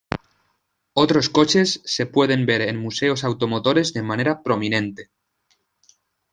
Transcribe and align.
Otros 0.95 1.29
coches 1.29 1.79
se 1.85 2.07
pueden 2.07 2.47
ver 2.47 2.61
en 2.61 2.75
museos 2.81 3.23
automotores 3.23 3.93
de 3.93 4.01
manera 4.01 4.41
prominente. 4.41 5.11